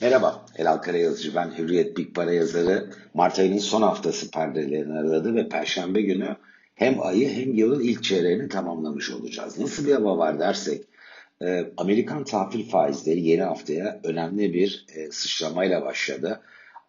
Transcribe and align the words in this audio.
Merhaba, 0.00 0.46
Elal 0.56 0.76
Karayazıcı 0.76 1.34
ben 1.34 1.58
Hürriyet 1.58 1.96
Big 1.96 2.14
Para 2.14 2.32
yazarı. 2.32 2.90
Mart 3.14 3.38
ayının 3.38 3.58
son 3.58 3.82
haftası 3.82 4.30
perdelerini 4.30 4.98
aradı 4.98 5.34
ve 5.34 5.48
Perşembe 5.48 6.02
günü 6.02 6.36
hem 6.74 7.02
ayı 7.02 7.28
hem 7.28 7.54
yılın 7.54 7.80
ilk 7.80 8.04
çeyreğini 8.04 8.48
tamamlamış 8.48 9.10
olacağız. 9.10 9.58
Nasıl 9.58 9.86
bir 9.86 9.92
hava 9.92 10.18
var 10.18 10.40
dersek, 10.40 10.84
e, 11.42 11.72
Amerikan 11.76 12.24
tahvil 12.24 12.68
faizleri 12.68 13.20
yeni 13.20 13.42
haftaya 13.42 14.00
önemli 14.04 14.54
bir 14.54 14.86
e, 14.94 15.10
sıçramayla 15.10 15.84
başladı. 15.84 16.40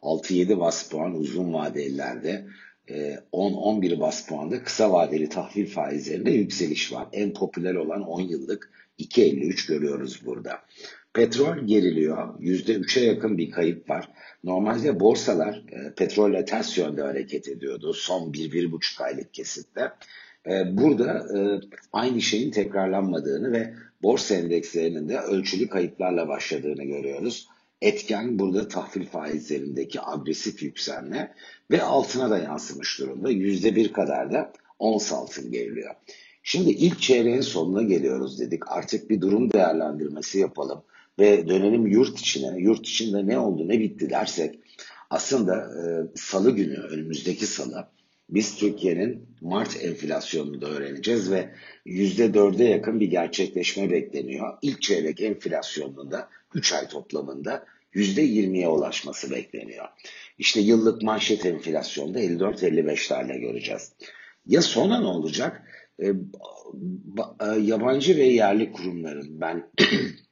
6-7 0.02 0.59
bas 0.59 0.89
puan 0.89 1.16
uzun 1.16 1.54
vadelilerde, 1.54 2.46
10-11 2.88 3.96
e, 3.96 4.00
bas 4.00 4.28
puanda 4.28 4.64
kısa 4.64 4.91
vadeli 4.91 5.30
tahvil 5.30 5.68
faizlerinde 5.68 6.32
yükseliş 6.32 6.93
var. 6.93 7.07
En 7.14 7.34
popüler 7.34 7.75
olan 7.75 8.02
10 8.02 8.21
yıllık 8.21 8.71
2.53 9.00 9.68
görüyoruz 9.68 10.25
burada. 10.25 10.62
Petrol 11.14 11.57
geriliyor. 11.57 12.39
%3'e 12.39 13.04
yakın 13.04 13.38
bir 13.38 13.52
kayıp 13.52 13.89
var. 13.89 14.09
Normalde 14.44 14.99
borsalar 14.99 15.55
e, 15.55 15.94
petrolle 15.95 16.45
ters 16.45 16.77
yönde 16.77 17.02
hareket 17.02 17.48
ediyordu 17.48 17.94
son 17.94 18.31
1-1,5 18.31 19.03
aylık 19.03 19.34
kesitte. 19.34 19.91
E, 20.48 20.77
burada 20.77 21.38
e, 21.38 21.39
aynı 21.94 22.22
şeyin 22.22 22.52
tekrarlanmadığını 22.52 23.52
ve 23.52 23.73
borsa 24.03 24.36
endekslerinin 24.36 25.09
de 25.09 25.20
ölçülü 25.20 25.70
kayıplarla 25.70 26.27
başladığını 26.27 26.84
görüyoruz. 26.84 27.48
Etken 27.81 28.39
burada 28.39 28.67
tahvil 28.67 29.05
faizlerindeki 29.05 30.02
agresif 30.02 30.64
yükselme 30.64 31.34
ve 31.72 31.84
altına 31.84 32.30
da 32.30 32.38
yansımış 32.38 33.00
durumda. 33.00 33.31
%1 33.31 33.91
kadar 33.91 34.31
da 34.31 34.53
ons 34.80 35.14
altın 35.14 35.52
geriliyor. 35.52 35.95
Şimdi 36.44 36.70
ilk 36.70 37.02
çeyreğin 37.02 37.41
sonuna 37.41 37.81
geliyoruz 37.81 38.39
dedik. 38.39 38.72
Artık 38.72 39.09
bir 39.09 39.22
durum 39.22 39.52
değerlendirmesi 39.52 40.39
yapalım 40.39 40.84
ve 41.20 41.48
dönelim 41.48 41.88
yurt 41.88 42.20
içine. 42.20 42.62
Yurt 42.62 42.88
içinde 42.88 43.28
ne 43.28 43.40
oldu 43.40 43.68
ne 43.68 43.80
bitti 43.80 44.10
dersek 44.10 44.60
aslında 45.10 45.56
e, 45.56 45.82
salı 46.16 46.52
günü 46.52 46.78
önümüzdeki 46.78 47.45
salı 47.45 47.88
biz 48.31 48.56
Türkiye'nin 48.56 49.28
Mart 49.42 49.84
enflasyonunu 49.84 50.62
da 50.62 50.68
öğreneceğiz 50.68 51.31
ve 51.31 51.50
%4'e 51.86 52.70
yakın 52.70 53.00
bir 53.00 53.08
gerçekleşme 53.08 53.92
bekleniyor. 53.92 54.58
İlk 54.62 54.81
çeyrek 54.81 55.22
enflasyonunda 55.22 56.12
da 56.12 56.30
3 56.53 56.73
ay 56.73 56.88
toplamında 56.88 57.66
%20'ye 57.94 58.68
ulaşması 58.68 59.31
bekleniyor. 59.31 59.86
İşte 60.38 60.59
yıllık 60.59 61.02
manşet 61.02 61.46
enflasyonda 61.46 62.20
54-55'lerle 62.20 63.40
göreceğiz. 63.40 63.94
Ya 64.46 64.62
sonra 64.62 65.00
ne 65.00 65.08
olacak? 65.08 65.64
E, 66.03 66.12
ba, 66.73 67.36
e, 67.42 67.59
yabancı 67.59 68.18
ve 68.18 68.23
yerli 68.23 68.72
kurumların 68.72 69.42
ben 69.42 69.72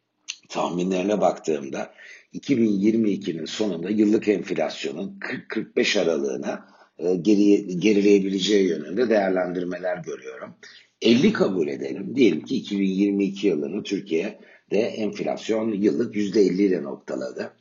tahminlerine 0.50 1.22
baktığımda 1.22 1.94
2022'nin 2.34 3.46
sonunda 3.46 3.90
yıllık 3.90 4.28
enflasyonun 4.28 5.20
40-45 5.20 6.00
aralığına 6.00 6.68
e, 7.00 7.16
geriye, 7.16 7.58
gerileyebileceği 7.58 8.68
yönünde 8.68 9.10
değerlendirmeler 9.10 9.98
görüyorum. 9.98 10.56
50 11.02 11.34
kabul 11.34 11.68
edelim. 11.68 12.16
Diyelim 12.16 12.42
ki 12.42 12.56
2022 12.56 13.48
yılını 13.48 13.84
Türkiye'de 13.84 14.80
enflasyon 14.80 15.74
yıllık 15.74 16.16
%50 16.16 16.62
ile 16.62 16.84
noktaladı. 16.84 17.54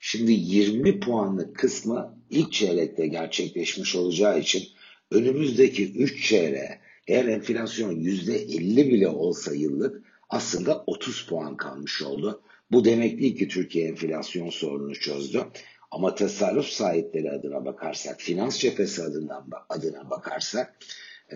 Şimdi 0.00 0.32
20 0.32 1.00
puanlık 1.00 1.56
kısmı 1.56 2.18
ilk 2.30 2.52
çeyrekte 2.52 3.06
gerçekleşmiş 3.06 3.96
olacağı 3.96 4.38
için 4.38 4.62
önümüzdeki 5.10 5.92
3 5.92 6.28
çeyreğe 6.28 6.78
eğer 7.06 7.24
enflasyon 7.24 7.96
%50 7.96 8.76
bile 8.76 9.08
olsa 9.08 9.54
yıllık 9.54 10.07
aslında 10.28 10.84
30 10.86 11.26
puan 11.26 11.56
kalmış 11.56 12.02
oldu. 12.02 12.42
Bu 12.72 12.84
demek 12.84 13.20
değil 13.20 13.38
ki 13.38 13.48
Türkiye 13.48 13.88
enflasyon 13.88 14.50
sorununu 14.50 14.94
çözdü. 14.94 15.44
Ama 15.90 16.14
tasarruf 16.14 16.66
sahipleri 16.66 17.30
adına 17.30 17.64
bakarsak, 17.64 18.20
finans 18.20 18.58
cephesi 18.58 19.02
adından, 19.02 19.46
adına 19.68 20.10
bakarsak 20.10 20.78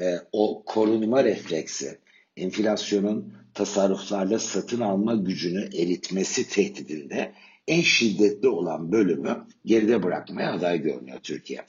e, 0.01 0.15
o 0.33 0.63
korunma 0.67 1.25
refleksi, 1.25 1.99
enflasyonun 2.37 3.35
tasarruflarla 3.55 4.39
satın 4.39 4.81
alma 4.81 5.15
gücünü 5.15 5.65
eritmesi 5.77 6.49
tehdidinde 6.49 7.33
en 7.69 7.81
şiddetli 7.81 8.49
olan 8.49 8.93
bölümü 8.93 9.47
geride 9.65 10.03
bırakmaya 10.03 10.53
aday 10.53 10.83
görünüyor 10.83 11.19
Türkiye. 11.23 11.61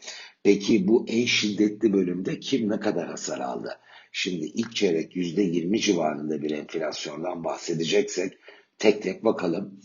Peki 0.44 0.88
bu 0.88 1.06
en 1.08 1.26
şiddetli 1.26 1.94
bölümde 1.94 2.40
kim 2.40 2.70
ne 2.70 2.80
kadar 2.80 3.08
hasar 3.08 3.40
aldı? 3.40 3.80
Şimdi 4.12 4.46
ilk 4.46 4.76
çeyrek 4.76 5.16
%20 5.16 5.80
civarında 5.80 6.42
bir 6.42 6.52
enflasyondan 6.52 7.44
bahsedeceksek 7.44 8.34
tek 8.78 9.02
tek 9.02 9.26
bakalım. 9.26 9.80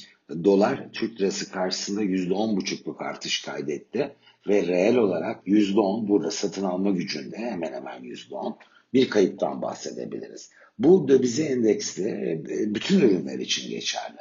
Dolar 0.45 0.93
Türk 0.93 1.21
lirası 1.21 1.53
karşısında 1.53 2.03
%10,5'luk 2.03 3.05
artış 3.05 3.43
kaydetti 3.43 4.17
ve 4.49 4.67
reel 4.67 4.97
olarak 4.97 5.47
%10 5.47 6.09
burada 6.09 6.31
satın 6.31 6.65
alma 6.65 6.91
gücünde 6.91 7.37
hemen 7.37 7.73
hemen 7.73 8.03
%10 8.03 8.57
bir 8.95 9.11
kayıptan 9.11 9.63
bahsedebiliriz. 9.63 10.51
Bu 10.79 11.09
dövize 11.09 11.45
endeksli 11.45 12.09
e, 12.09 12.75
bütün 12.75 13.01
ürünler 13.01 13.39
için 13.39 13.71
geçerli. 13.71 14.19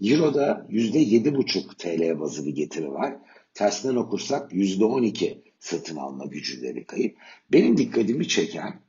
Euro'da 0.00 0.66
%7,5 0.70 1.76
TL 1.76 2.20
bazı 2.20 2.46
bir 2.46 2.54
getiri 2.54 2.92
var. 2.92 3.16
Tersinden 3.54 3.96
okursak 3.96 4.52
%12 4.52 5.38
satın 5.58 5.96
alma 5.96 6.26
gücünde 6.26 6.76
bir 6.76 6.84
kayıp. 6.84 7.16
Benim 7.52 7.76
dikkatimi 7.76 8.28
çeken 8.28 8.80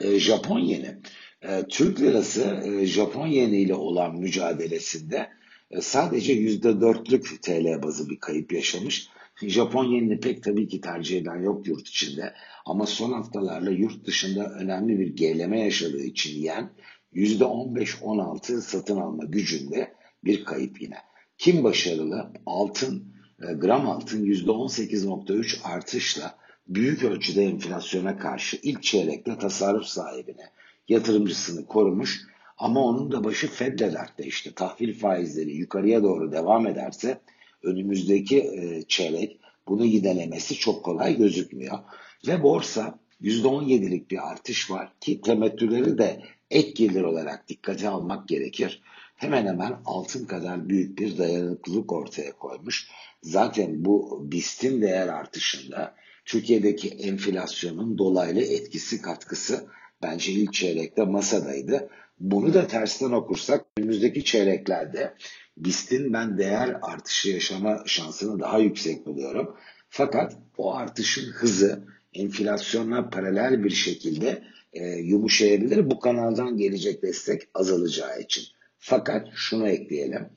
e, 0.00 0.18
Japon 0.18 0.58
yeni. 0.58 0.96
E, 1.42 1.62
Türk 1.68 2.00
lirası 2.00 2.42
e, 2.64 2.86
Japon 2.86 3.26
yeni 3.26 3.56
ile 3.56 3.74
olan 3.74 4.16
mücadelesinde 4.16 5.28
e, 5.70 5.80
sadece 5.80 6.34
%4'lük 6.34 7.40
TL 7.40 7.82
bazı 7.82 8.10
bir 8.10 8.20
kayıp 8.20 8.52
yaşamış. 8.52 9.08
Japon 9.42 9.84
yenini 9.84 10.20
pek 10.20 10.42
tabii 10.42 10.68
ki 10.68 10.80
tercih 10.80 11.18
eden 11.18 11.42
yok 11.42 11.66
yurt 11.66 11.88
içinde. 11.88 12.34
Ama 12.66 12.86
son 12.86 13.12
haftalarla 13.12 13.70
yurt 13.70 14.06
dışında 14.06 14.44
önemli 14.44 14.98
bir 14.98 15.16
gerileme 15.16 15.60
yaşadığı 15.60 16.02
için 16.02 16.42
yen 16.42 16.70
%15-16 17.14 18.60
satın 18.60 18.96
alma 18.96 19.24
gücünde 19.24 19.94
bir 20.24 20.44
kayıp 20.44 20.82
yine. 20.82 20.96
Kim 21.38 21.64
başarılı? 21.64 22.32
Altın, 22.46 23.14
e, 23.42 23.52
gram 23.52 23.90
altın 23.90 24.24
%18.3 24.24 25.62
artışla 25.64 26.38
büyük 26.66 27.04
ölçüde 27.04 27.44
enflasyona 27.44 28.18
karşı 28.18 28.58
ilk 28.62 28.82
çeyrekte 28.82 29.38
tasarruf 29.38 29.84
sahibine, 29.84 30.50
yatırımcısını 30.88 31.66
korumuş 31.66 32.20
ama 32.58 32.84
onun 32.84 33.12
da 33.12 33.24
başı 33.24 33.48
Fed'le 33.48 33.78
dertte 33.78 34.24
işte 34.24 34.52
tahvil 34.52 34.98
faizleri 34.98 35.56
yukarıya 35.56 36.02
doğru 36.02 36.32
devam 36.32 36.66
ederse 36.66 37.20
önümüzdeki 37.62 38.38
e, 38.38 38.82
çeyrek 38.88 39.40
bunu 39.68 39.84
yinelemesi 39.84 40.54
çok 40.54 40.84
kolay 40.84 41.16
gözükmüyor. 41.16 41.78
Ve 42.26 42.42
borsa 42.42 42.98
%17'lik 43.22 44.10
bir 44.10 44.30
artış 44.30 44.70
var 44.70 44.92
ki 45.00 45.20
temettüleri 45.20 45.98
de 45.98 46.22
ek 46.50 46.70
gelir 46.70 47.02
olarak 47.02 47.48
dikkate 47.48 47.88
almak 47.88 48.28
gerekir. 48.28 48.82
Hemen 49.20 49.46
hemen 49.46 49.80
altın 49.84 50.24
kadar 50.24 50.68
büyük 50.68 50.98
bir 50.98 51.18
dayanıklılık 51.18 51.92
ortaya 51.92 52.32
koymuş. 52.32 52.88
Zaten 53.22 53.84
bu 53.84 54.26
BIST'in 54.32 54.82
değer 54.82 55.08
artışında 55.08 55.94
Türkiye'deki 56.24 56.88
enflasyonun 56.88 57.98
dolaylı 57.98 58.40
etkisi 58.40 59.02
katkısı 59.02 59.66
bence 60.02 60.32
ilk 60.32 60.52
çeyrekte 60.52 61.04
masadaydı. 61.04 61.90
Bunu 62.20 62.54
da 62.54 62.66
tersten 62.66 63.10
okursak 63.10 63.66
önümüzdeki 63.76 64.24
çeyreklerde 64.24 65.14
BIST'in 65.56 66.12
ben 66.12 66.38
değer 66.38 66.78
artışı 66.82 67.28
yaşama 67.28 67.82
şansını 67.86 68.40
daha 68.40 68.58
yüksek 68.58 69.06
buluyorum. 69.06 69.56
Fakat 69.88 70.36
o 70.58 70.74
artışın 70.74 71.32
hızı 71.32 71.84
enflasyonla 72.14 73.10
paralel 73.10 73.64
bir 73.64 73.70
şekilde 73.70 74.42
e, 74.72 74.84
yumuşayabilir. 74.88 75.90
Bu 75.90 76.00
kanaldan 76.00 76.56
gelecek 76.56 77.02
destek 77.02 77.42
azalacağı 77.54 78.20
için. 78.20 78.44
Fakat 78.80 79.28
şunu 79.34 79.68
ekleyelim. 79.68 80.28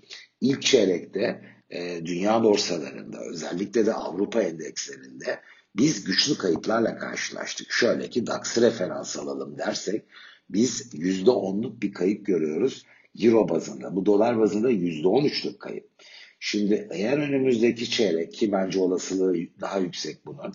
İlk 0.41 0.61
çeyrekte 0.61 1.41
e, 1.69 2.05
dünya 2.05 2.43
borsalarında 2.43 3.21
özellikle 3.21 3.85
de 3.85 3.93
Avrupa 3.93 4.41
endekslerinde 4.41 5.39
biz 5.75 6.03
güçlü 6.03 6.37
kayıplarla 6.37 6.97
karşılaştık. 6.97 7.71
Şöyle 7.71 8.09
ki 8.09 8.27
DAX'ı 8.27 8.61
referans 8.61 9.17
alalım 9.17 9.57
dersek 9.57 10.03
biz 10.49 10.93
%10'luk 10.93 11.81
bir 11.81 11.93
kayıp 11.93 12.25
görüyoruz 12.25 12.85
Euro 13.19 13.49
bazında. 13.49 13.95
Bu 13.95 14.05
dolar 14.05 14.39
bazında 14.39 14.71
%13'lük 14.71 15.57
kayıp. 15.57 15.89
Şimdi 16.39 16.87
eğer 16.91 17.17
önümüzdeki 17.17 17.89
çeyrek 17.89 18.33
ki 18.33 18.51
bence 18.51 18.79
olasılığı 18.79 19.35
daha 19.61 19.79
yüksek 19.79 20.25
bunun 20.25 20.53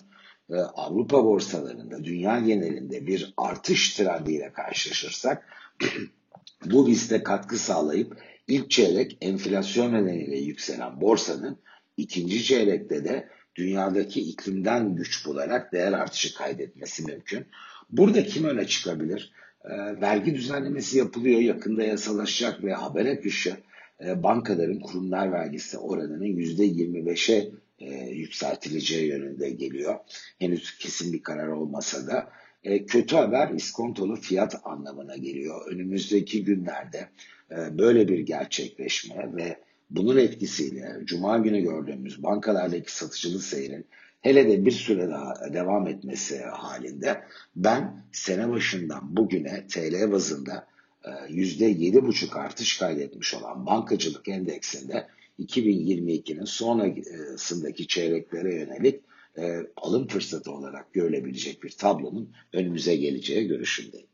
e, 0.49 0.55
Avrupa 0.55 1.23
borsalarında 1.23 2.03
dünya 2.03 2.39
genelinde 2.39 3.07
bir 3.07 3.33
artış 3.37 3.93
trendiyle 3.93 4.53
karşılaşırsak 4.53 5.49
bu 6.65 6.87
bizde 6.87 7.23
katkı 7.23 7.57
sağlayıp 7.57 8.17
ilk 8.47 8.71
çeyrek 8.71 9.17
enflasyon 9.21 9.93
nedeniyle 9.93 10.37
yükselen 10.37 11.01
borsanın 11.01 11.57
ikinci 11.97 12.43
çeyrekte 12.43 13.05
de 13.05 13.29
dünyadaki 13.55 14.21
iklimden 14.21 14.95
güç 14.95 15.25
bularak 15.25 15.73
değer 15.73 15.93
artışı 15.93 16.33
kaydetmesi 16.33 17.05
mümkün. 17.05 17.45
Burada 17.89 18.23
kim 18.23 18.43
öne 18.43 18.67
çıkabilir? 18.67 19.33
E, 19.65 20.01
vergi 20.01 20.35
düzenlemesi 20.35 20.97
yapılıyor, 20.97 21.39
yakında 21.39 21.83
yasalaşacak 21.83 22.63
ve 22.63 22.73
haber 22.73 23.05
akışı 23.05 23.57
e, 24.05 24.23
bankaların 24.23 24.79
kurumlar 24.79 25.31
vergisi 25.31 25.77
oranının 25.77 26.25
%25'e 26.25 27.51
e, 27.79 28.09
yükseltileceği 28.09 29.07
yönünde 29.07 29.49
geliyor. 29.49 29.95
Henüz 30.39 30.77
kesin 30.77 31.13
bir 31.13 31.23
karar 31.23 31.47
olmasa 31.47 32.07
da 32.07 32.29
e, 32.63 32.85
kötü 32.85 33.15
haber 33.15 33.49
iskontolu 33.49 34.15
fiyat 34.15 34.61
anlamına 34.63 35.17
geliyor. 35.17 35.71
Önümüzdeki 35.71 36.43
günlerde 36.43 37.09
e, 37.51 37.77
böyle 37.77 38.07
bir 38.07 38.19
gerçekleşme 38.19 39.35
ve 39.35 39.57
bunun 39.89 40.17
etkisiyle 40.17 40.99
Cuma 41.03 41.37
günü 41.37 41.61
gördüğümüz 41.61 42.23
bankalardaki 42.23 42.95
satıcılı 42.95 43.39
seyrin 43.39 43.85
hele 44.21 44.49
de 44.49 44.65
bir 44.65 44.71
süre 44.71 45.09
daha 45.09 45.53
devam 45.53 45.87
etmesi 45.87 46.39
halinde 46.39 47.23
ben 47.55 48.03
sene 48.11 48.49
başından 48.49 49.17
bugüne 49.17 49.67
TL 49.67 50.11
bazında 50.11 50.67
%7,5 51.03 52.39
artış 52.39 52.77
kaydetmiş 52.77 53.33
olan 53.33 53.65
bankacılık 53.65 54.27
endeksinde 54.27 55.07
2022'nin 55.39 56.45
sonrasındaki 56.45 57.87
çeyreklere 57.87 58.55
yönelik 58.55 59.01
e, 59.41 59.67
alım 59.75 60.07
fırsatı 60.07 60.51
olarak 60.51 60.93
görülebilecek 60.93 61.63
bir 61.63 61.69
tablonun 61.69 62.33
önümüze 62.53 62.95
geleceği 62.95 63.47
görüşündeyim. 63.47 64.07